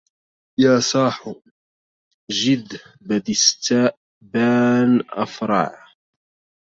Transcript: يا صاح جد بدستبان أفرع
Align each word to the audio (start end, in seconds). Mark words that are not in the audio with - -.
يا 0.59 0.79
صاح 0.79 1.33
جد 2.31 2.79
بدستبان 3.01 5.03
أفرع 5.09 5.85